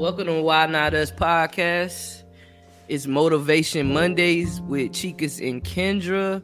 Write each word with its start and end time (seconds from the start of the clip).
Welcome 0.00 0.28
to 0.28 0.40
Why 0.40 0.64
Not 0.64 0.94
Us 0.94 1.12
podcast. 1.12 2.22
It's 2.88 3.06
Motivation 3.06 3.92
Mondays 3.92 4.62
with 4.62 4.92
Chikas 4.92 5.46
and 5.46 5.62
Kendra. 5.62 6.42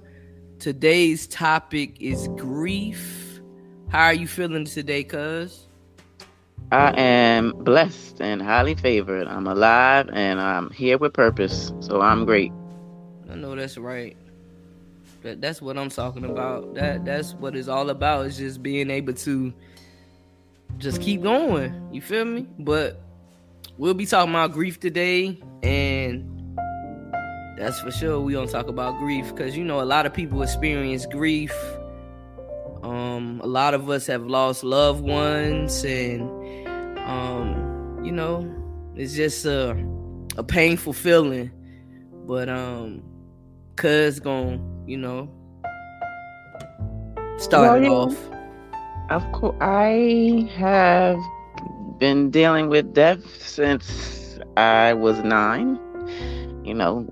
Today's 0.59 1.27
topic 1.27 1.97
is 1.99 2.29
grief. 2.37 3.41
How 3.89 4.05
are 4.05 4.13
you 4.13 4.29
feeling 4.29 4.67
today, 4.67 5.05
cuz? 5.05 5.69
I 6.71 6.93
am 7.01 7.53
blessed 7.53 8.21
and 8.21 8.43
highly 8.43 8.75
favored. 8.75 9.27
I'm 9.27 9.47
alive 9.47 10.11
and 10.13 10.39
I'm 10.39 10.69
here 10.69 10.99
with 10.99 11.15
purpose. 11.15 11.73
So 11.81 12.03
I'm 12.03 12.27
great. 12.27 12.53
I 13.31 13.37
know 13.37 13.57
that's 13.57 13.79
right. 13.79 14.19
That 15.23 15.41
that's 15.41 15.63
what 15.63 15.79
I'm 15.79 15.89
talking 15.89 16.27
about. 16.27 16.75
That 16.75 17.07
that's 17.07 17.33
what 17.33 17.57
it's 17.57 17.69
all 17.69 17.89
about. 17.89 18.27
Is 18.27 18.37
just 18.37 18.63
being 18.63 18.91
able 18.91 19.15
to 19.15 19.51
just 20.77 21.01
keep 21.01 21.23
going. 21.23 21.89
You 21.91 22.03
feel 22.03 22.27
me? 22.27 22.47
But 22.59 23.01
we'll 23.79 23.95
be 23.95 24.07
talking 24.07 24.31
about 24.31 24.53
grief 24.53 24.81
today, 24.81 25.41
and 25.63 26.29
that's 27.59 27.81
for 27.81 27.91
sure. 27.91 28.21
We 28.21 28.33
don't 28.33 28.51
talk 28.51 28.69
about 28.69 28.99
grief 28.99 29.29
because 29.35 29.57
you 29.57 29.65
know 29.65 29.81
a 29.81 29.85
lot 29.85 30.07
of 30.07 30.15
people 30.15 30.43
experience 30.43 31.07
grief. 31.07 31.55
Um, 32.83 33.41
a 33.43 33.47
lot 33.47 33.75
of 33.75 33.91
us 33.91 34.07
have 34.07 34.27
lost 34.27 34.63
loved 34.65 35.03
ones, 35.03 35.85
and 35.85 36.23
um, 36.99 38.01
you 38.05 38.13
know, 38.13 38.49
it's 38.95 39.15
just 39.15 39.45
a 39.45 39.77
a 40.37 40.43
painful 40.43 40.93
feeling. 40.93 41.51
But 42.27 42.49
um, 42.49 43.03
cuz 43.77 44.21
gonna 44.21 44.61
you 44.87 44.97
know 44.97 45.31
start 47.39 47.83
it 47.83 47.89
off. 47.89 48.17
Of 49.11 49.23
course, 49.33 49.57
I 49.61 50.51
have 50.57 51.19
been 51.99 52.31
dealing 52.31 52.69
with 52.69 52.93
death 52.95 53.43
since 53.43 54.39
I 54.57 54.95
was 54.95 55.19
nine. 55.21 55.79
You 56.65 56.75
know, 56.75 57.09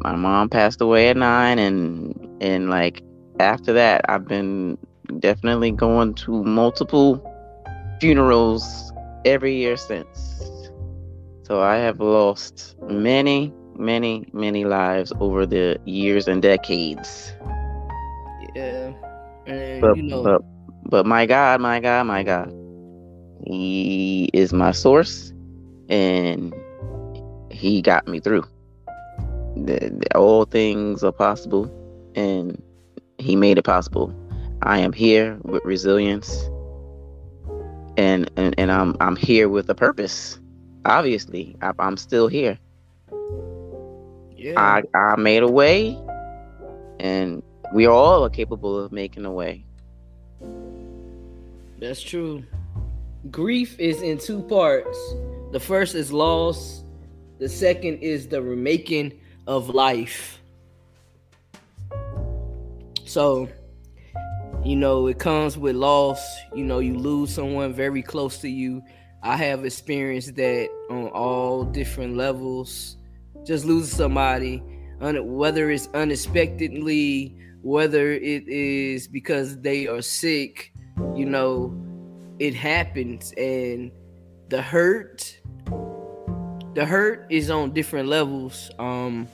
my 0.00 0.14
mom 0.16 0.48
passed 0.48 0.80
away 0.80 1.08
at 1.08 1.16
nine, 1.16 1.58
and 1.58 2.14
and 2.40 2.70
like 2.70 3.02
after 3.40 3.72
that, 3.72 4.04
I've 4.08 4.26
been 4.26 4.78
definitely 5.20 5.70
going 5.70 6.14
to 6.14 6.42
multiple 6.44 7.22
funerals 8.00 8.92
every 9.24 9.54
year 9.54 9.76
since. 9.76 10.42
So 11.44 11.62
I 11.62 11.76
have 11.76 12.00
lost 12.00 12.74
many, 12.88 13.52
many, 13.76 14.26
many 14.32 14.64
lives 14.64 15.12
over 15.20 15.46
the 15.46 15.78
years 15.84 16.26
and 16.26 16.42
decades. 16.42 17.32
Yeah, 18.54 18.92
and 19.46 19.80
But 19.80 19.96
you 19.96 20.02
know, 20.02 20.22
but 20.22 20.42
but 20.90 21.06
my 21.06 21.26
God, 21.26 21.60
my 21.60 21.78
God, 21.80 22.06
my 22.06 22.22
God. 22.22 22.52
He 23.44 24.30
is 24.32 24.52
my 24.52 24.72
source 24.72 25.32
and 25.88 26.54
he 27.50 27.82
got 27.82 28.06
me 28.08 28.20
through. 28.20 28.44
The, 29.56 29.90
the- 29.90 30.16
all 30.16 30.44
things 30.44 31.02
are 31.04 31.12
possible 31.12 31.70
and 32.14 32.60
he 33.18 33.36
made 33.36 33.58
it 33.58 33.64
possible. 33.64 34.14
I 34.62 34.78
am 34.78 34.92
here 34.92 35.38
with 35.42 35.62
resilience 35.64 36.48
and 37.96 38.30
and, 38.36 38.54
and 38.58 38.70
I'm 38.72 38.96
I'm 39.00 39.16
here 39.16 39.48
with 39.48 39.68
a 39.70 39.74
purpose. 39.74 40.38
Obviously, 40.84 41.56
I, 41.62 41.72
I'm 41.78 41.96
still 41.96 42.28
here. 42.28 42.58
yeah, 44.36 44.54
I 44.56 44.82
I 44.94 45.16
made 45.16 45.42
a 45.42 45.48
way 45.50 45.98
and 47.00 47.42
we 47.74 47.86
all 47.86 48.24
are 48.24 48.30
capable 48.30 48.78
of 48.78 48.92
making 48.92 49.24
a 49.26 49.32
way. 49.32 49.64
That's 51.78 52.00
true. 52.02 52.42
Grief 53.30 53.78
is 53.78 54.02
in 54.02 54.18
two 54.18 54.42
parts. 54.42 54.98
The 55.52 55.60
first 55.60 55.94
is 55.94 56.12
loss. 56.12 56.84
The 57.38 57.48
second 57.48 57.98
is 57.98 58.28
the 58.28 58.40
remaking 58.40 59.20
of 59.46 59.68
life. 59.68 60.40
So, 63.04 63.48
you 64.64 64.76
know, 64.76 65.06
it 65.06 65.18
comes 65.18 65.56
with 65.56 65.76
loss. 65.76 66.24
You 66.54 66.64
know, 66.64 66.78
you 66.78 66.98
lose 66.98 67.34
someone 67.34 67.72
very 67.72 68.02
close 68.02 68.38
to 68.38 68.48
you. 68.48 68.82
I 69.22 69.36
have 69.36 69.64
experienced 69.64 70.36
that 70.36 70.68
on 70.90 71.08
all 71.08 71.64
different 71.64 72.16
levels. 72.16 72.96
Just 73.44 73.64
losing 73.64 73.96
somebody, 73.96 74.62
whether 75.00 75.70
it's 75.70 75.88
unexpectedly, 75.94 77.36
whether 77.62 78.12
it 78.12 78.48
is 78.48 79.08
because 79.08 79.58
they 79.58 79.86
are 79.88 80.02
sick, 80.02 80.72
you 81.14 81.26
know, 81.26 81.74
it 82.38 82.54
happens 82.54 83.32
and 83.36 83.90
the 84.48 84.60
hurt 84.60 85.38
the 86.74 86.84
hurt 86.84 87.26
is 87.30 87.50
on 87.50 87.72
different 87.72 88.08
levels 88.08 88.70
um 88.78 89.26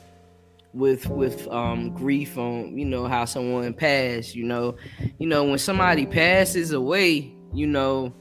with 0.73 1.07
with 1.09 1.47
um 1.49 1.91
grief 1.91 2.39
on 2.39 2.77
you 2.79 2.85
know 2.85 3.07
how 3.07 3.25
someone 3.25 3.75
passed 3.75 4.35
you 4.35 4.45
know. 4.45 4.77
You 5.19 5.27
know 5.27 5.45
when 5.45 5.59
somebody 5.59 6.07
passes 6.07 6.73
away 6.73 7.35
you 7.53 7.67
know 7.67 8.15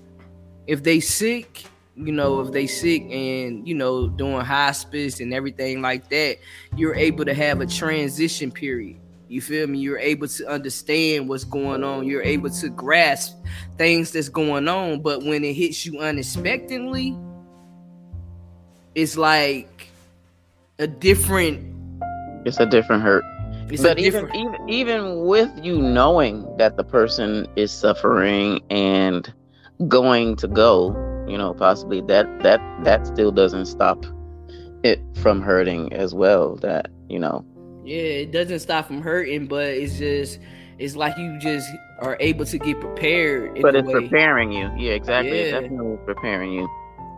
if 0.67 0.83
they 0.83 0.99
sick 0.99 1.63
you 1.95 2.11
know 2.11 2.41
if 2.41 2.51
they 2.51 2.67
sick 2.67 3.03
and 3.03 3.67
you 3.67 3.75
know 3.75 4.09
doing 4.09 4.41
hospice 4.41 5.19
and 5.19 5.33
everything 5.33 5.81
like 5.81 6.09
that 6.09 6.37
you're 6.75 6.95
able 6.95 7.25
to 7.25 7.33
have 7.33 7.61
a 7.61 7.65
transition 7.65 8.51
period 8.51 8.99
you 9.31 9.41
feel 9.41 9.65
me 9.67 9.79
you're 9.79 9.97
able 9.97 10.27
to 10.27 10.47
understand 10.47 11.27
what's 11.27 11.43
going 11.43 11.83
on 11.83 12.05
you're 12.05 12.23
able 12.23 12.49
to 12.49 12.69
grasp 12.69 13.37
things 13.77 14.11
that's 14.11 14.29
going 14.29 14.67
on 14.67 15.01
but 15.01 15.23
when 15.23 15.43
it 15.43 15.53
hits 15.53 15.85
you 15.85 15.99
unexpectedly 15.99 17.17
it's 18.95 19.17
like 19.17 19.87
a 20.79 20.87
different 20.87 21.63
It's 22.45 22.59
a 22.59 22.65
different 22.65 23.03
hurt. 23.03 23.23
it's 23.69 23.81
but 23.81 23.99
even 23.99 24.25
different 24.25 24.35
even 24.35 24.69
even 24.69 25.25
with 25.25 25.49
you 25.63 25.81
knowing 25.81 26.45
that 26.57 26.75
the 26.75 26.83
person 26.83 27.47
is 27.55 27.71
suffering 27.71 28.59
and 28.69 29.31
going 29.87 30.35
to 30.37 30.47
go, 30.47 30.89
you 31.27 31.37
know, 31.37 31.53
possibly 31.53 32.01
that 32.01 32.27
that 32.43 32.59
that 32.83 33.07
still 33.07 33.31
doesn't 33.31 33.65
stop 33.65 34.05
it 34.83 34.99
from 35.15 35.41
hurting 35.41 35.93
as 35.93 36.13
well. 36.13 36.55
That 36.57 36.89
you 37.09 37.19
know, 37.19 37.45
yeah 37.83 38.01
it 38.01 38.31
doesn't 38.31 38.59
stop 38.59 38.87
from 38.87 39.01
hurting 39.01 39.47
but 39.47 39.67
it's 39.67 39.97
just 39.97 40.39
it's 40.81 40.95
like 40.95 41.15
you 41.17 41.37
just 41.37 41.69
are 41.99 42.17
able 42.19 42.43
to 42.45 42.57
get 42.57 42.79
prepared 42.79 43.55
in 43.55 43.61
but 43.61 43.75
it's 43.75 43.87
way. 43.87 43.93
preparing 43.93 44.51
you. 44.51 44.71
Yeah, 44.75 44.93
exactly. 44.93 45.37
It's 45.37 45.51
definitely 45.51 45.97
preparing 46.05 46.53
you. 46.53 46.67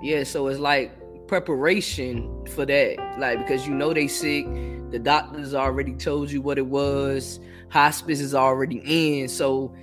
Yeah, 0.01 0.23
so 0.23 0.47
it's 0.47 0.59
like 0.59 0.91
preparation 1.27 2.45
for 2.47 2.65
that. 2.65 2.97
Like 3.17 3.39
because 3.39 3.65
you 3.65 3.73
know 3.73 3.93
they 3.93 4.07
sick, 4.07 4.45
the 4.91 4.99
doctors 4.99 5.53
already 5.53 5.93
told 5.93 6.29
you 6.29 6.41
what 6.41 6.57
it 6.57 6.65
was, 6.65 7.39
hospice 7.69 8.19
is 8.19 8.35
already 8.35 8.81
in, 8.85 9.29
so 9.29 9.73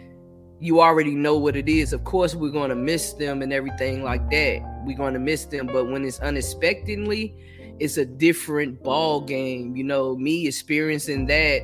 you 0.61 0.83
already 0.83 1.15
know 1.15 1.39
what 1.39 1.57
it 1.57 1.69
is. 1.69 1.95
Of 1.95 2.05
course, 2.05 2.35
we're 2.35 2.51
gonna 2.51 2.77
miss 2.77 3.15
them 3.15 3.41
and 3.41 3.51
everything 3.51 4.05
like 4.05 4.29
that. 4.31 4.61
We're 4.85 4.99
gonna 4.99 5.19
miss 5.19 5.47
them, 5.47 5.67
but 5.67 5.91
when 5.91 6.05
it's 6.05 6.21
unexpectedly, 6.21 7.35
it's 7.81 7.97
a 7.97 8.05
different 8.05 8.83
ball 8.83 9.21
game. 9.23 9.75
You 9.77 9.85
know, 9.85 10.17
me 10.17 10.47
experiencing 10.47 11.27
that 11.27 11.63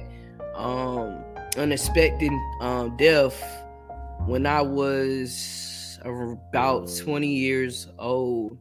um 0.55 1.23
unexpected 1.57 2.33
um 2.61 2.97
death 2.97 3.43
when 4.27 4.47
I 4.47 4.63
was 4.63 5.99
about 6.05 6.91
20 6.97 7.27
years 7.27 7.89
old. 7.99 8.59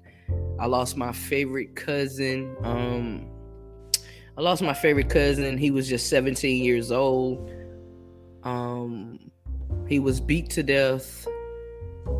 I 0.60 0.66
lost 0.66 0.98
my 0.98 1.12
favorite 1.12 1.76
cousin. 1.76 2.56
Um, 2.64 3.28
I 4.38 4.42
lost 4.42 4.62
my 4.62 4.74
favorite 4.74 5.10
cousin. 5.10 5.58
He 5.58 5.72
was 5.72 5.88
just 5.88 6.10
17 6.10 6.64
years 6.64 6.92
old. 6.92 7.50
Um, 8.44 9.20
he 9.88 10.00
was 10.00 10.20
beat 10.20 10.50
to 10.52 10.64
death, 10.64 11.28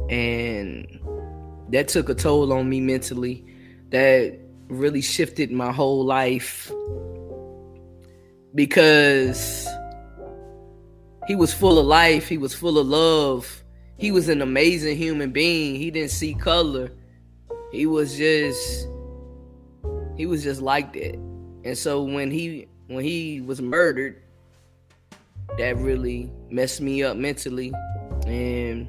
and 0.10 1.00
that 1.70 1.88
took 1.88 2.10
a 2.10 2.16
toll 2.16 2.54
on 2.54 2.70
me 2.70 2.82
mentally. 2.82 3.46
That 3.90 4.40
really 4.68 5.02
shifted 5.02 5.52
my 5.52 5.72
whole 5.72 6.06
life 6.06 6.72
because 8.54 9.68
he 11.28 11.36
was 11.36 11.54
full 11.54 11.80
of 11.80 11.86
life. 11.86 12.28
He 12.28 12.38
was 12.38 12.54
full 12.54 12.78
of 12.78 12.88
love. 12.88 13.64
He 13.98 14.12
was 14.12 14.30
an 14.30 14.42
amazing 14.42 14.98
human 14.98 15.32
being. 15.32 15.76
He 15.76 15.92
didn't 15.92 16.12
see 16.12 16.34
color 16.34 16.92
he 17.76 17.86
was 17.86 18.18
just 18.18 18.88
he 20.16 20.26
was 20.26 20.44
just 20.44 20.62
like 20.62 20.94
that 20.94 21.16
and 21.66 21.78
so 21.78 22.02
when 22.02 22.32
he 22.32 22.68
when 22.88 23.04
he 23.04 23.42
was 23.42 23.62
murdered 23.62 24.22
that 25.58 25.76
really 25.78 26.32
messed 26.50 26.82
me 26.82 27.04
up 27.04 27.18
mentally 27.18 27.74
and 28.26 28.88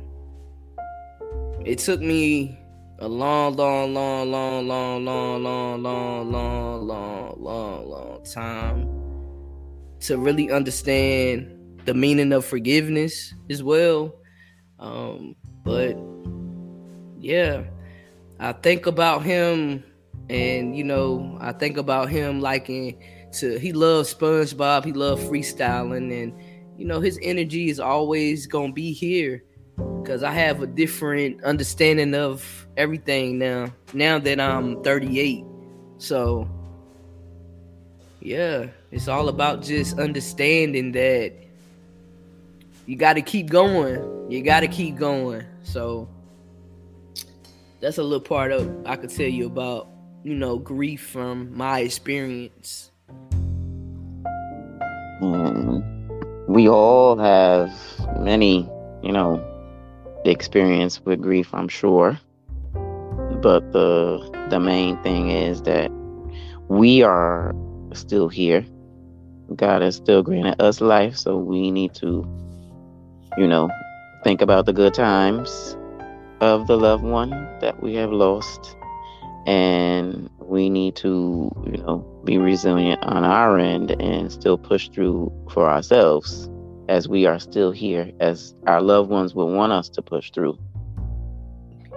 it 1.64 1.79
took 1.79 2.00
me 2.00 2.58
a 2.98 3.08
long 3.08 3.56
long 3.56 3.93
long 3.93 4.31
long 4.31 4.66
long 4.66 5.04
long 5.04 5.43
long 5.43 5.82
long 5.82 6.31
long 6.32 6.88
long 6.88 7.43
long 7.43 7.88
long 7.88 8.25
time 8.25 8.88
to 10.00 10.19
really 10.19 10.50
understand 10.50 11.52
the 11.84 11.94
meaning 11.94 12.32
of 12.32 12.44
forgiveness 12.44 13.34
as 13.50 13.62
well 13.62 14.14
um 14.78 15.37
but 15.64 15.96
yeah 17.19 17.64
I 18.38 18.52
think 18.52 18.87
about 18.87 19.22
him 19.22 19.84
And 20.28 20.76
you 20.76 20.84
know, 20.84 21.38
I 21.40 21.52
think 21.52 21.76
about 21.76 22.08
him 22.08 22.40
liking 22.40 23.02
to 23.34 23.58
he 23.58 23.72
loves 23.72 24.12
SpongeBob, 24.12 24.84
he 24.84 24.93
loves 24.93 25.22
freestyling, 25.25 26.22
and 26.22 26.32
you 26.76 26.84
know, 26.84 27.00
his 27.00 27.19
energy 27.22 27.69
is 27.69 27.78
always 27.78 28.46
gonna 28.46 28.72
be 28.72 28.93
here 28.93 29.44
because 29.76 30.23
I 30.23 30.32
have 30.32 30.62
a 30.62 30.67
different 30.67 31.43
understanding 31.43 32.14
of 32.14 32.67
everything 32.76 33.38
now. 33.38 33.73
Now 33.93 34.19
that 34.19 34.40
I'm 34.40 34.82
38, 34.82 35.44
so 35.99 36.49
yeah, 38.20 38.67
it's 38.90 39.08
all 39.08 39.28
about 39.28 39.62
just 39.62 39.99
understanding 39.99 40.93
that 40.93 41.32
you 42.87 42.96
got 42.96 43.14
to 43.14 43.23
keep 43.23 43.50
going. 43.50 44.31
You 44.31 44.43
got 44.43 44.61
to 44.61 44.69
keep 44.69 44.96
going. 44.96 45.44
So 45.62 46.08
that's 47.81 47.99
a 47.99 48.02
little 48.02 48.20
part 48.20 48.52
of 48.52 48.87
I 48.87 48.96
could 48.96 49.11
tell 49.11 49.29
you 49.29 49.46
about, 49.46 49.88
you 50.25 50.34
know, 50.34 50.58
grief 50.58 51.06
from 51.06 51.56
my 51.56 51.81
experience. 51.81 52.90
Mm, 55.22 56.49
we 56.49 56.69
all 56.69 57.17
have 57.17 57.72
many, 58.19 58.69
you 59.02 59.12
know, 59.12 59.56
experience 60.31 61.05
with 61.05 61.20
grief, 61.20 61.52
I'm 61.52 61.69
sure. 61.69 62.19
But 63.43 63.73
the 63.73 64.46
the 64.50 64.61
main 64.61 64.96
thing 65.02 65.31
is 65.31 65.62
that 65.62 65.90
we 66.69 67.02
are 67.02 67.55
still 67.93 68.28
here. 68.28 68.64
God 69.55 69.82
has 69.82 69.96
still 69.96 70.23
granted 70.23 70.61
us 70.61 70.81
life, 70.81 71.17
so 71.17 71.38
we 71.38 71.70
need 71.70 71.94
to, 71.94 72.25
you 73.38 73.46
know, 73.46 73.70
think 74.25 74.43
about 74.43 74.67
the 74.67 74.73
good 74.73 74.94
times 74.94 75.76
of 76.40 76.67
the 76.67 76.76
loved 76.76 77.05
one 77.05 77.31
that 77.61 77.82
we 77.82 77.94
have 77.94 78.12
lost. 78.12 78.76
And 79.46 80.29
we 80.40 80.69
need 80.69 80.96
to, 80.96 81.52
you 81.64 81.79
know, 81.79 81.99
be 82.25 82.37
resilient 82.38 83.02
on 83.05 83.22
our 83.22 83.58
end 83.58 83.93
and 84.02 84.32
still 84.32 84.58
push 84.58 84.88
through 84.88 85.32
for 85.52 85.70
ourselves 85.70 86.49
as 86.88 87.08
we 87.08 87.26
are 87.26 87.38
still 87.38 87.72
here, 87.72 88.10
as 88.20 88.54
our 88.66 88.80
loved 88.80 89.10
ones 89.10 89.34
will 89.34 89.50
want 89.50 89.72
us 89.72 89.88
to 89.90 90.02
push 90.02 90.30
through 90.30 90.58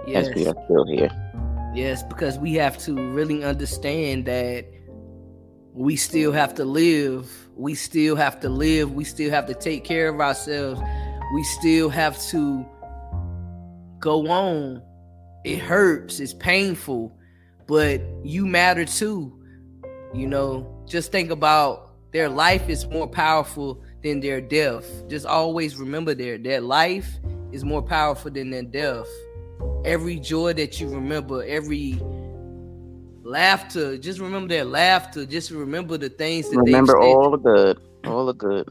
yes. 0.06 0.28
as 0.28 0.34
we 0.34 0.46
are 0.46 0.54
still 0.64 0.86
here. 0.86 1.10
Yes, 1.74 2.02
because 2.02 2.38
we 2.38 2.54
have 2.54 2.78
to 2.78 2.94
really 2.94 3.44
understand 3.44 4.26
that 4.26 4.66
we 5.72 5.96
still 5.96 6.32
have 6.32 6.54
to 6.56 6.64
live. 6.64 7.30
We 7.54 7.74
still 7.74 8.16
have 8.16 8.40
to 8.40 8.48
live. 8.48 8.92
We 8.92 9.04
still 9.04 9.30
have 9.30 9.46
to 9.46 9.54
take 9.54 9.84
care 9.84 10.08
of 10.08 10.20
ourselves. 10.20 10.80
We 11.32 11.44
still 11.44 11.88
have 11.90 12.20
to 12.28 12.66
go 14.00 14.28
on. 14.28 14.82
It 15.44 15.58
hurts, 15.58 16.20
it's 16.20 16.34
painful, 16.34 17.16
but 17.66 18.00
you 18.24 18.46
matter 18.46 18.84
too. 18.84 19.36
You 20.12 20.26
know, 20.26 20.84
just 20.88 21.12
think 21.12 21.30
about 21.30 21.94
their 22.12 22.28
life 22.28 22.68
is 22.68 22.86
more 22.88 23.06
powerful 23.06 23.82
than 24.02 24.20
their 24.20 24.40
death. 24.40 24.84
Just 25.08 25.26
always 25.26 25.76
remember 25.76 26.14
their 26.14 26.38
their 26.38 26.60
life 26.60 27.18
is 27.52 27.64
more 27.64 27.82
powerful 27.82 28.30
than 28.30 28.50
their 28.50 28.62
death. 28.62 29.08
Every 29.84 30.18
joy 30.18 30.52
that 30.54 30.80
you 30.80 30.88
remember, 30.88 31.44
every 31.44 32.00
laughter, 33.22 33.98
just 33.98 34.18
remember 34.18 34.48
their 34.48 34.64
laughter. 34.64 35.26
Just 35.26 35.50
remember 35.50 35.98
the 35.98 36.08
things 36.08 36.48
that 36.50 36.58
remember 36.58 36.98
all 36.98 37.30
the 37.30 37.38
good, 37.38 37.80
all 38.04 38.26
the 38.26 38.34
good. 38.34 38.68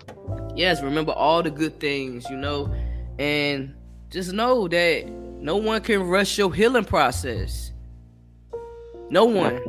Yes, 0.55 0.81
remember 0.81 1.11
all 1.11 1.43
the 1.43 1.51
good 1.51 1.79
things, 1.79 2.29
you 2.29 2.37
know, 2.37 2.73
and 3.17 3.75
just 4.09 4.33
know 4.33 4.67
that 4.67 5.07
no 5.09 5.57
one 5.57 5.81
can 5.81 6.03
rush 6.03 6.37
your 6.37 6.53
healing 6.53 6.85
process. 6.85 7.71
No 9.09 9.25
one. 9.25 9.59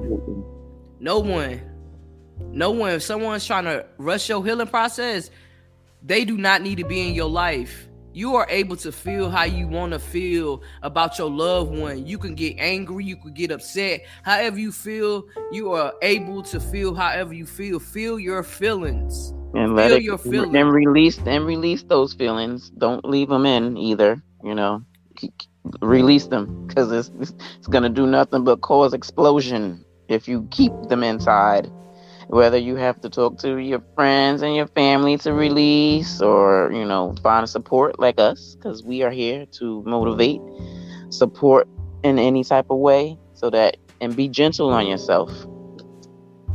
No 0.98 1.18
one. 1.18 1.60
No 2.52 2.70
one. 2.70 2.92
If 2.92 3.02
someone's 3.02 3.46
trying 3.46 3.64
to 3.64 3.86
rush 3.98 4.28
your 4.28 4.44
healing 4.44 4.66
process, 4.66 5.30
they 6.02 6.24
do 6.24 6.36
not 6.36 6.62
need 6.62 6.78
to 6.78 6.84
be 6.84 7.06
in 7.06 7.14
your 7.14 7.28
life. 7.28 7.88
You 8.12 8.34
are 8.34 8.46
able 8.50 8.76
to 8.76 8.90
feel 8.90 9.30
how 9.30 9.44
you 9.44 9.68
want 9.68 9.92
to 9.92 10.00
feel 10.00 10.62
about 10.82 11.16
your 11.16 11.30
loved 11.30 11.76
one. 11.76 12.06
You 12.06 12.18
can 12.18 12.34
get 12.34 12.56
angry, 12.58 13.04
you 13.04 13.16
can 13.16 13.32
get 13.32 13.52
upset. 13.52 14.00
However 14.24 14.58
you 14.58 14.72
feel, 14.72 15.26
you 15.52 15.72
are 15.72 15.92
able 16.02 16.42
to 16.44 16.58
feel 16.58 16.92
however 16.94 17.32
you 17.32 17.46
feel. 17.46 17.78
Feel 17.78 18.18
your 18.18 18.42
feelings. 18.42 19.30
And 19.54 19.76
let 19.76 19.88
feel 19.88 19.96
it 19.96 20.02
your 20.02 20.18
feelings. 20.18 20.54
and 20.54 20.72
release 20.72 21.18
and 21.18 21.46
release 21.46 21.84
those 21.84 22.12
feelings. 22.14 22.70
Don't 22.70 23.04
leave 23.04 23.28
them 23.28 23.46
in 23.46 23.76
either, 23.76 24.20
you 24.42 24.54
know. 24.54 24.82
Release 25.80 26.26
them 26.26 26.66
because 26.66 26.90
it's 26.90 27.10
it's 27.20 27.66
going 27.68 27.82
to 27.82 27.88
do 27.88 28.06
nothing 28.06 28.42
but 28.42 28.60
cause 28.62 28.92
explosion 28.94 29.84
if 30.08 30.26
you 30.26 30.48
keep 30.50 30.72
them 30.88 31.04
inside 31.04 31.70
whether 32.30 32.56
you 32.56 32.76
have 32.76 33.00
to 33.00 33.10
talk 33.10 33.36
to 33.38 33.56
your 33.56 33.82
friends 33.96 34.42
and 34.42 34.54
your 34.54 34.68
family 34.68 35.18
to 35.18 35.32
release 35.32 36.22
or 36.22 36.70
you 36.72 36.84
know 36.84 37.12
find 37.24 37.48
support 37.48 37.98
like 37.98 38.20
us 38.20 38.54
because 38.54 38.84
we 38.84 39.02
are 39.02 39.10
here 39.10 39.44
to 39.46 39.82
motivate 39.82 40.40
support 41.08 41.66
in 42.04 42.20
any 42.20 42.44
type 42.44 42.66
of 42.70 42.78
way 42.78 43.18
so 43.34 43.50
that 43.50 43.76
and 44.00 44.14
be 44.14 44.28
gentle 44.28 44.70
on 44.70 44.86
yourself. 44.86 45.30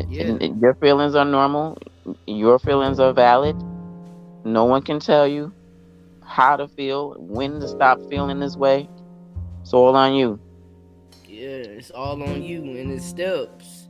Yeah. 0.08 0.38
your 0.62 0.76
feelings 0.76 1.14
are 1.14 1.26
normal 1.26 1.78
your 2.26 2.58
feelings 2.58 3.00
are 3.00 3.12
valid. 3.12 3.58
No 4.46 4.64
one 4.64 4.82
can 4.82 5.00
tell 5.00 5.28
you 5.28 5.52
how 6.24 6.56
to 6.56 6.70
feel 6.70 7.16
when 7.20 7.60
to 7.60 7.68
stop 7.68 8.00
feeling 8.10 8.40
this 8.40 8.56
way. 8.56 8.88
It's 9.62 9.74
all 9.74 9.96
on 9.98 10.14
you. 10.14 10.40
Yeah 11.28 11.48
it's 11.48 11.92
all 11.92 12.24
on 12.24 12.42
you 12.44 12.62
and 12.62 12.94
it 12.94 13.02
steps 13.02 13.85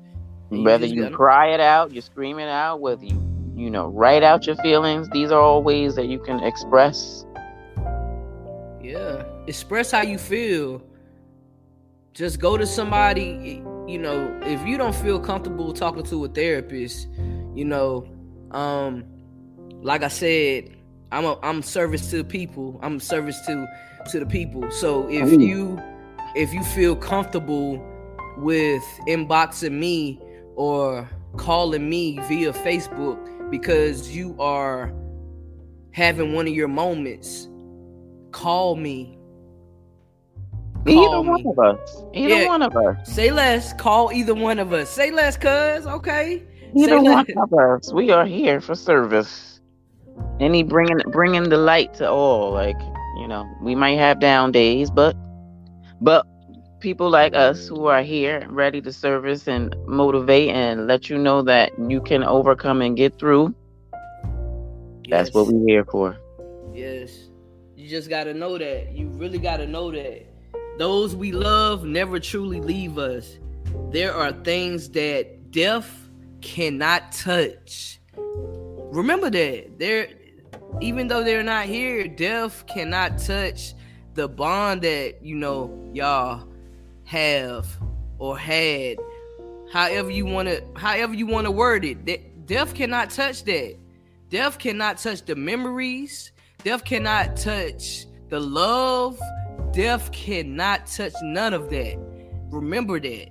whether 0.64 0.86
you, 0.86 1.10
cry 1.10 1.48
it 1.48 1.60
out, 1.60 1.92
you 1.92 2.02
scream 2.02 2.40
it 2.40 2.50
out, 2.50 2.80
whether 2.80 3.04
you, 3.04 3.22
you 3.56 3.70
know, 3.70 3.88
write 3.88 4.24
out 4.24 4.46
your 4.46 4.56
feelings, 4.58 5.08
these 5.12 5.32
are 5.32 5.42
all 5.42 5.64
ways 5.64 5.96
that 5.96 6.08
you 6.08 6.20
can 6.20 6.44
express. 6.44 7.26
Yeah, 8.82 9.24
express 9.48 9.92
how 9.92 10.02
you 10.02 10.18
feel. 10.18 10.82
Just 12.14 12.40
go 12.40 12.58
to 12.58 12.66
somebody, 12.66 13.64
you 13.88 13.98
know, 13.98 14.40
if 14.44 14.66
you 14.66 14.78
don't 14.78 14.96
feel 14.96 15.20
comfortable 15.20 15.74
talking 15.74 16.04
to 16.04 16.26
a 16.26 16.30
therapist, 16.30 17.08
you 17.54 17.66
know, 17.66 18.08
um, 18.52 19.06
like 19.82 20.04
I 20.04 20.08
said, 20.08 20.76
I'm 21.12 21.26
a 21.26 21.40
I'm 21.44 21.62
service 21.62 22.10
to 22.12 22.18
the 22.18 22.24
people. 22.24 22.80
I'm 22.82 23.00
service 23.00 23.40
to 23.46 23.68
to 24.12 24.20
the 24.20 24.26
people. 24.26 24.70
So 24.72 25.08
if 25.10 25.32
you 25.32 25.82
if 26.36 26.54
you 26.54 26.64
feel 26.64 26.96
comfortable 26.96 27.84
with 28.38 28.84
inboxing 29.08 29.74
me 29.74 30.20
or 30.56 31.10
calling 31.38 31.90
me 31.90 32.20
via 32.28 32.54
Facebook 32.54 33.20
because 33.52 34.16
you 34.16 34.36
are 34.40 34.94
having 35.92 36.34
one 36.34 36.48
of 36.48 36.54
your 36.54 36.68
moments, 36.68 37.48
call 38.32 38.76
me. 38.76 39.18
Call 40.86 41.06
either 41.06 41.24
me. 41.24 41.30
one 41.30 41.48
of 41.48 41.60
us. 41.60 42.04
Either 42.14 42.42
yeah. 42.42 42.48
one 42.48 42.62
of 42.62 42.76
us. 42.76 43.10
Say 43.10 43.32
less. 43.32 43.74
Call 43.74 44.12
either 44.12 44.36
one 44.36 44.60
of 44.60 44.74
us. 44.74 44.90
Say 44.90 45.10
less, 45.10 45.38
cuz. 45.38 45.88
Okay. 45.88 46.44
Either 46.76 46.90
Say 46.90 46.96
one 46.98 47.26
less. 47.28 47.38
of 47.38 47.54
us. 47.54 47.94
We 47.94 48.12
are 48.12 48.26
here 48.26 48.62
for 48.62 48.76
service. 48.76 49.62
Any 50.40 50.64
bringing 50.64 51.00
bringing 51.12 51.50
the 51.50 51.58
light 51.58 51.94
to 51.96 52.10
all. 52.10 52.52
Like 52.52 52.80
you 53.18 53.28
know, 53.28 53.50
we 53.62 53.74
might 53.74 53.98
have 53.98 54.20
down 54.20 54.52
days, 54.52 54.92
but 54.92 55.16
but 56.02 56.28
people 56.86 57.10
like 57.10 57.34
us 57.34 57.68
who 57.68 57.88
are 57.88 58.04
here 58.04 58.46
ready 58.48 58.80
to 58.80 58.94
service 58.94 59.48
and 59.48 59.76
motivate 59.88 60.50
and 60.50 60.86
let 60.86 61.10
you 61.10 61.18
know 61.18 61.42
that 61.42 61.72
you 61.90 62.00
can 62.00 62.24
overcome 62.24 62.80
and 62.80 62.96
get 62.96 63.18
through. 63.18 63.56
Yes. 63.92 65.10
That's 65.10 65.34
what 65.34 65.48
we're 65.48 65.66
here 65.66 65.84
for. 65.84 66.16
Yes. 66.76 67.10
You 67.76 67.90
just 67.90 68.08
got 68.08 68.26
to 68.26 68.36
know 68.36 68.60
that. 68.60 68.92
You 68.92 69.08
really 69.08 69.40
got 69.40 69.58
to 69.58 69.66
know 69.66 69.90
that 69.94 70.28
those 70.78 71.16
we 71.16 71.32
love 71.32 71.86
never 71.86 72.20
truly 72.20 72.62
leave 72.62 73.00
us. 73.00 73.40
There 73.90 74.14
are 74.14 74.32
things 74.32 74.88
that 74.90 75.50
death 75.50 75.90
cannot 76.42 77.12
touch. 77.14 78.00
Remember 78.16 79.32
that. 79.32 79.80
There 79.80 80.10
even 80.82 81.08
though 81.08 81.24
they're 81.24 81.42
not 81.42 81.66
here, 81.66 82.08
death 82.08 82.64
cannot 82.68 83.18
touch 83.18 83.74
the 84.14 84.28
bond 84.28 84.84
that, 84.84 85.24
you 85.24 85.36
know, 85.36 85.90
y'all 85.92 86.48
have 87.06 87.68
or 88.18 88.38
had 88.38 88.98
however 89.72 90.10
you 90.10 90.26
want 90.26 90.48
to 90.48 90.64
however 90.76 91.14
you 91.14 91.26
want 91.26 91.46
to 91.46 91.52
word 91.52 91.86
it. 91.86 92.06
That 92.06 92.46
death 92.46 92.74
cannot 92.74 93.10
touch 93.10 93.44
that. 93.46 93.78
Death 94.30 94.58
cannot 94.60 94.98
touch 94.98 95.24
the 95.24 95.36
memories. 95.36 96.32
Death 96.64 96.84
cannot 96.84 97.38
touch 97.38 98.08
the 98.30 98.40
love. 98.40 99.20
Death 99.72 100.12
cannot 100.12 100.88
touch 100.88 101.14
none 101.22 101.54
of 101.54 101.70
that. 101.70 101.98
Remember 102.50 103.00
that. 103.00 103.30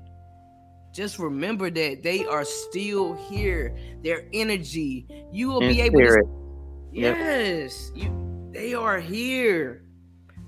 Just 0.92 1.18
remember 1.18 1.70
that 1.70 2.02
they 2.02 2.24
are 2.26 2.44
still 2.44 3.14
here. 3.14 3.76
Their 4.02 4.26
energy. 4.32 5.06
You 5.32 5.48
will 5.48 5.62
In 5.62 5.68
be 5.68 5.80
able 5.80 5.98
spirit. 5.98 6.26
to 6.26 6.30
yes. 6.92 7.90
Yep. 7.94 8.04
you 8.04 8.50
they 8.52 8.72
are 8.74 9.00
here 9.00 9.83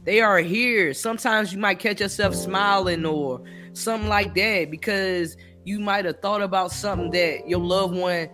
they 0.06 0.20
are 0.20 0.38
here. 0.38 0.94
Sometimes 0.94 1.52
you 1.52 1.58
might 1.58 1.80
catch 1.80 2.00
yourself 2.00 2.34
smiling 2.34 3.04
or 3.04 3.42
something 3.74 4.08
like 4.08 4.34
that 4.36 4.70
because 4.70 5.36
you 5.64 5.80
might 5.80 6.04
have 6.04 6.20
thought 6.20 6.40
about 6.40 6.70
something 6.70 7.10
that 7.10 7.48
your 7.48 7.58
loved 7.58 7.94
one 7.94 8.30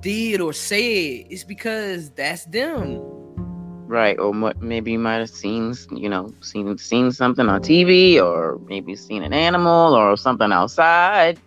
did 0.00 0.40
or 0.40 0.52
said, 0.52 0.78
it's 1.28 1.42
because 1.44 2.10
that's 2.12 2.44
them. 2.46 3.02
Right, 3.88 4.18
or 4.18 4.32
maybe 4.60 4.92
you 4.92 4.98
might 4.98 5.16
have 5.16 5.30
seen, 5.30 5.74
you 5.90 6.08
know, 6.08 6.32
seen 6.40 6.76
seen 6.78 7.10
something 7.10 7.48
on 7.48 7.62
TV, 7.62 8.22
or 8.22 8.60
maybe 8.66 8.94
seen 8.94 9.22
an 9.22 9.32
animal 9.32 9.94
or 9.94 10.16
something 10.16 10.52
outside, 10.52 11.40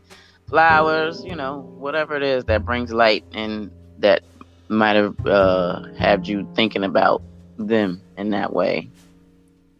flowers, 0.49 1.23
you 1.23 1.35
know, 1.35 1.59
whatever 1.77 2.15
it 2.15 2.23
is 2.23 2.43
that 2.45 2.65
brings 2.65 2.91
light 2.91 3.23
and 3.31 3.71
that 3.99 4.23
might 4.69 4.95
have 4.95 5.15
uh, 5.27 5.83
had 5.93 6.27
you 6.27 6.51
thinking 6.55 6.83
about 6.83 7.21
them 7.57 8.01
in 8.17 8.31
that 8.31 8.51
way. 8.53 8.89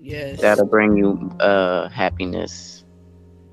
Yes, 0.02 0.42
that'll 0.42 0.66
bring 0.66 0.98
you 0.98 1.32
uh, 1.40 1.88
happiness. 1.90 2.84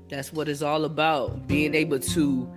That's 0.09 0.33
what 0.33 0.49
it's 0.49 0.63
all 0.63 0.85
about. 0.85 1.47
Being 1.47 1.75
able 1.75 1.99
to 1.99 2.51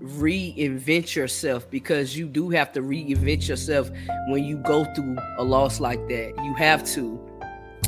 reinvent 0.00 1.14
yourself 1.16 1.68
because 1.68 2.16
you 2.16 2.28
do 2.28 2.50
have 2.50 2.72
to 2.72 2.80
reinvent 2.80 3.48
yourself 3.48 3.90
when 4.28 4.44
you 4.44 4.58
go 4.58 4.84
through 4.94 5.16
a 5.38 5.44
loss 5.44 5.80
like 5.80 6.06
that. 6.08 6.34
You 6.44 6.54
have 6.54 6.84
to. 6.94 7.20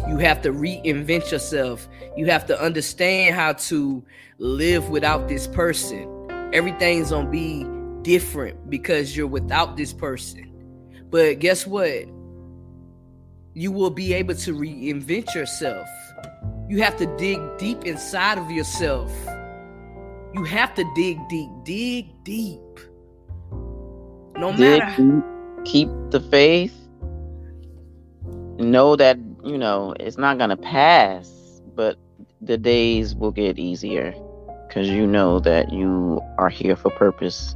You 0.08 0.18
have 0.18 0.42
to 0.42 0.50
reinvent 0.52 1.30
yourself. 1.30 1.88
You 2.16 2.26
have 2.26 2.46
to 2.46 2.60
understand 2.60 3.34
how 3.34 3.52
to 3.52 4.04
live 4.38 4.90
without 4.90 5.28
this 5.28 5.46
person. 5.46 6.10
Everything's 6.52 7.10
gonna 7.10 7.30
be 7.30 7.64
different 8.02 8.68
because 8.68 9.16
you're 9.16 9.26
without 9.26 9.76
this 9.76 9.92
person. 9.92 10.50
But 11.10 11.38
guess 11.38 11.66
what? 11.66 12.06
You 13.54 13.72
will 13.72 13.90
be 13.90 14.12
able 14.12 14.34
to 14.34 14.54
reinvent 14.54 15.34
yourself. 15.34 15.88
You 16.68 16.82
have 16.82 16.96
to 16.98 17.06
dig 17.16 17.38
deep 17.58 17.84
inside 17.84 18.38
of 18.38 18.50
yourself 18.50 19.10
you 20.34 20.42
have 20.42 20.74
to 20.74 20.84
dig 20.94 21.16
deep. 21.28 21.50
Dig 21.62 22.24
deep. 22.24 22.60
No 24.36 24.50
dig 24.50 24.58
matter. 24.58 25.02
Deep, 25.02 25.24
keep 25.64 25.88
the 26.10 26.20
faith. 26.20 26.74
Know 28.58 28.96
that, 28.96 29.16
you 29.44 29.56
know, 29.56 29.94
it's 30.00 30.18
not 30.18 30.38
going 30.38 30.50
to 30.50 30.56
pass, 30.56 31.62
but 31.74 31.96
the 32.40 32.56
days 32.56 33.14
will 33.14 33.30
get 33.30 33.58
easier 33.58 34.12
because 34.66 34.88
you 34.88 35.06
know 35.06 35.38
that 35.40 35.72
you 35.72 36.20
are 36.38 36.48
here 36.48 36.74
for 36.74 36.90
purpose. 36.90 37.54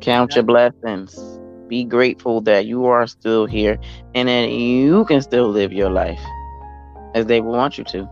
Count 0.00 0.34
your 0.34 0.44
blessings. 0.44 1.16
Be 1.68 1.84
grateful 1.84 2.40
that 2.42 2.66
you 2.66 2.86
are 2.86 3.06
still 3.06 3.46
here 3.46 3.78
and 4.14 4.28
that 4.28 4.50
you 4.50 5.04
can 5.06 5.20
still 5.20 5.48
live 5.48 5.72
your 5.72 5.90
life 5.90 6.20
as 7.14 7.26
they 7.26 7.40
want 7.40 7.78
you 7.78 7.84
to. 7.84 8.08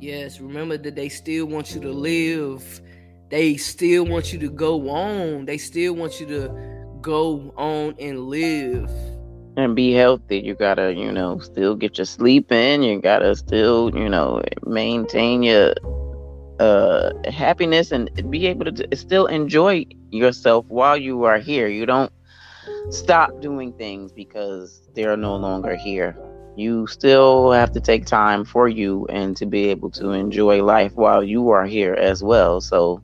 Yes, 0.00 0.40
remember 0.40 0.76
that 0.76 0.94
they 0.94 1.08
still 1.08 1.46
want 1.46 1.74
you 1.74 1.80
to 1.80 1.90
live. 1.90 2.80
They 3.30 3.56
still 3.56 4.04
want 4.04 4.32
you 4.32 4.38
to 4.40 4.50
go 4.50 4.88
on. 4.90 5.46
They 5.46 5.58
still 5.58 5.94
want 5.94 6.20
you 6.20 6.26
to 6.26 6.96
go 7.00 7.52
on 7.56 7.94
and 7.98 8.26
live. 8.26 8.90
And 9.56 9.74
be 9.74 9.92
healthy. 9.92 10.38
You 10.38 10.54
gotta, 10.54 10.92
you 10.94 11.10
know, 11.10 11.38
still 11.38 11.74
get 11.74 11.98
your 11.98 12.04
sleep 12.04 12.52
in. 12.52 12.82
You 12.82 13.00
gotta 13.00 13.34
still, 13.34 13.90
you 13.96 14.08
know, 14.08 14.42
maintain 14.64 15.42
your 15.42 15.74
uh 16.60 17.10
happiness 17.30 17.90
and 17.90 18.10
be 18.30 18.46
able 18.46 18.70
to 18.70 18.96
still 18.96 19.26
enjoy 19.26 19.86
yourself 20.10 20.66
while 20.68 20.96
you 20.96 21.24
are 21.24 21.38
here. 21.38 21.68
You 21.68 21.86
don't 21.86 22.12
stop 22.90 23.40
doing 23.40 23.72
things 23.72 24.12
because 24.12 24.88
they're 24.94 25.16
no 25.16 25.36
longer 25.36 25.76
here 25.76 26.16
you 26.56 26.86
still 26.86 27.52
have 27.52 27.70
to 27.72 27.80
take 27.80 28.06
time 28.06 28.44
for 28.44 28.66
you 28.66 29.06
and 29.10 29.36
to 29.36 29.46
be 29.46 29.66
able 29.66 29.90
to 29.90 30.10
enjoy 30.10 30.64
life 30.64 30.92
while 30.94 31.22
you 31.22 31.50
are 31.50 31.66
here 31.66 31.92
as 31.92 32.22
well. 32.22 32.60
So 32.62 33.02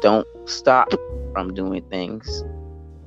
don't 0.00 0.26
stop 0.46 0.92
from 1.32 1.52
doing 1.52 1.82
things. 1.90 2.44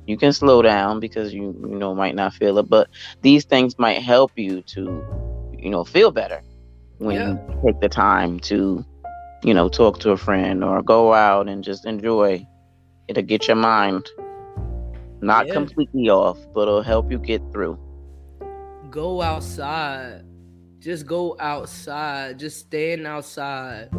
You 0.06 0.16
can 0.18 0.32
slow 0.32 0.62
down 0.62 1.00
because 1.00 1.32
you 1.32 1.56
you 1.68 1.76
know 1.78 1.94
might 1.94 2.14
not 2.14 2.34
feel 2.34 2.58
it, 2.58 2.68
but 2.68 2.88
these 3.22 3.44
things 3.44 3.78
might 3.78 4.02
help 4.02 4.32
you 4.36 4.62
to 4.62 5.04
you 5.58 5.70
know 5.70 5.82
feel 5.82 6.12
better 6.12 6.42
when 6.98 7.16
yeah. 7.16 7.30
you 7.30 7.60
take 7.64 7.80
the 7.80 7.88
time 7.88 8.38
to 8.40 8.84
you 9.42 9.54
know 9.54 9.68
talk 9.68 9.98
to 10.00 10.10
a 10.10 10.16
friend 10.16 10.62
or 10.62 10.82
go 10.82 11.14
out 11.14 11.48
and 11.48 11.64
just 11.64 11.86
enjoy. 11.86 12.46
It'll 13.08 13.22
get 13.22 13.48
your 13.48 13.56
mind 13.56 14.06
not 15.26 15.46
yeah. 15.46 15.54
completely 15.54 16.08
off, 16.08 16.38
but 16.54 16.62
it'll 16.62 16.82
help 16.82 17.10
you 17.10 17.18
get 17.18 17.42
through 17.52 17.78
go 18.96 19.20
outside. 19.20 20.24
Just 20.78 21.06
go 21.06 21.36
outside. 21.38 22.38
Just 22.38 22.60
stand 22.60 23.06
outside. 23.06 23.90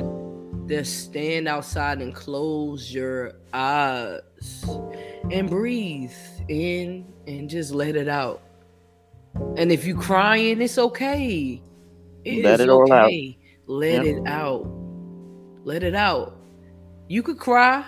Just 0.67 1.03
stand 1.05 1.47
outside 1.47 2.01
and 2.01 2.13
close 2.13 2.91
your 2.91 3.33
eyes 3.53 4.21
and 5.31 5.49
breathe 5.49 6.11
in 6.49 7.05
and 7.27 7.47
just 7.47 7.73
let 7.73 7.95
it 7.95 8.07
out. 8.07 8.41
And 9.55 9.71
if 9.71 9.85
you're 9.85 10.01
crying, 10.01 10.61
it's 10.61 10.79
okay. 10.79 11.61
It 12.25 12.43
let 12.43 12.59
it 12.59 12.69
all 12.69 12.91
out. 12.91 13.11
Let 13.67 14.03
yep. 14.03 14.17
it 14.17 14.27
out. 14.27 14.65
Let 15.63 15.83
it 15.83 15.93
out. 15.93 16.37
You 17.07 17.21
could 17.21 17.37
cry. 17.37 17.85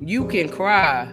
You 0.00 0.26
can 0.26 0.48
cry. 0.48 1.12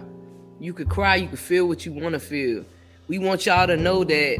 You 0.60 0.74
could 0.74 0.90
cry. 0.90 1.16
You 1.16 1.28
could 1.28 1.38
feel 1.38 1.66
what 1.66 1.86
you 1.86 1.92
want 1.92 2.12
to 2.12 2.20
feel. 2.20 2.64
We 3.08 3.18
want 3.18 3.46
y'all 3.46 3.66
to 3.66 3.76
know 3.76 4.04
that 4.04 4.36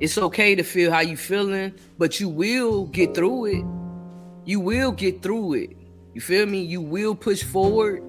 it's 0.00 0.16
okay 0.16 0.54
to 0.54 0.62
feel 0.62 0.90
how 0.90 1.00
you 1.00 1.16
feeling, 1.16 1.74
but 1.98 2.18
you 2.18 2.28
will 2.28 2.86
get 2.86 3.14
through 3.14 3.44
it. 3.46 3.64
You 4.46 4.60
will 4.60 4.92
get 4.92 5.22
through 5.22 5.54
it. 5.54 5.76
You 6.14 6.20
feel 6.20 6.46
me? 6.46 6.62
You 6.62 6.80
will 6.80 7.14
push 7.14 7.42
forward. 7.42 8.02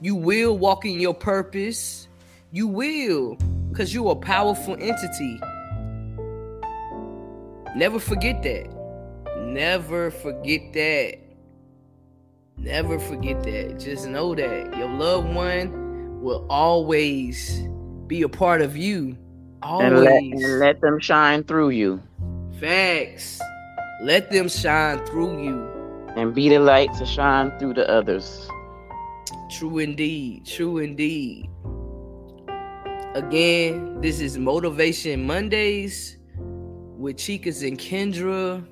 You 0.00 0.14
will 0.14 0.56
walk 0.56 0.84
in 0.84 0.98
your 0.98 1.14
purpose. 1.14 2.08
You 2.52 2.66
will, 2.66 3.36
because 3.70 3.92
you're 3.92 4.12
a 4.12 4.16
powerful 4.16 4.76
entity. 4.80 5.40
Never 7.76 7.98
forget 7.98 8.42
that. 8.42 8.68
Never 9.40 10.10
forget 10.10 10.72
that. 10.72 11.18
Never 12.56 12.98
forget 12.98 13.42
that. 13.44 13.78
Just 13.78 14.08
know 14.08 14.34
that 14.34 14.76
your 14.76 14.88
loved 14.88 15.34
one 15.34 15.87
will 16.20 16.46
always 16.48 17.62
be 18.06 18.22
a 18.22 18.28
part 18.28 18.60
of 18.60 18.76
you 18.76 19.16
Always. 19.62 19.92
And 19.92 20.00
let, 20.04 20.22
and 20.22 20.58
let 20.60 20.80
them 20.80 21.00
shine 21.00 21.42
through 21.44 21.70
you. 21.70 22.02
Facts. 22.60 23.40
Let 24.02 24.30
them 24.30 24.48
shine 24.48 25.04
through 25.06 25.42
you. 25.42 25.68
And 26.16 26.34
be 26.34 26.48
the 26.48 26.58
light 26.58 26.92
to 26.94 27.06
shine 27.06 27.56
through 27.58 27.74
the 27.74 27.88
others. 27.88 28.48
True 29.50 29.78
indeed. 29.78 30.46
True 30.46 30.78
indeed. 30.78 31.48
Again, 33.14 34.00
this 34.00 34.20
is 34.20 34.38
Motivation 34.38 35.26
Mondays 35.26 36.18
with 36.36 37.16
Chikas 37.16 37.66
and 37.66 37.78
Kendra. 37.78 38.64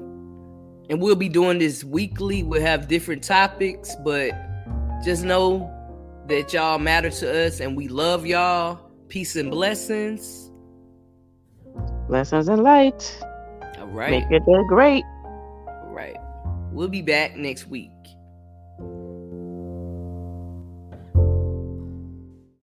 And 0.89 1.01
we'll 1.01 1.17
be 1.17 1.29
doing 1.29 1.59
this 1.59 1.83
weekly. 1.83 2.45
We'll 2.45 2.63
have 2.63 2.87
different 2.87 3.25
topics, 3.25 3.97
but 4.05 4.31
just 5.05 5.25
know 5.25 5.73
that 6.29 6.53
y'all 6.53 6.79
matter 6.79 7.11
to 7.11 7.47
us 7.47 7.61
and 7.61 7.77
we 7.77 7.89
love 7.89 8.27
y'all. 8.27 8.81
Peace 9.09 9.37
and 9.37 9.51
blessings. 9.51 10.51
Blessings 12.09 12.49
and 12.49 12.63
light. 12.63 13.19
All 13.79 13.87
right. 13.87 14.11
Make 14.11 14.31
your 14.31 14.41
day 14.41 14.67
great. 14.69 15.05
All 15.67 15.93
right. 15.93 16.17
We'll 16.73 16.89
be 16.89 17.03
back 17.03 17.37
next 17.37 17.67
week. 17.69 17.91